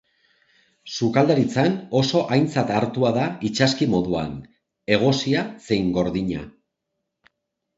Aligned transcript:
Sukaldaritzan 0.93 1.75
oso 1.99 2.21
aintzat 2.37 2.73
hartua 2.77 3.11
da 3.19 3.27
itsaski 3.51 3.89
moduan, 3.93 4.33
egosia 4.97 5.45
zein 5.69 5.93
gordina. 5.99 6.49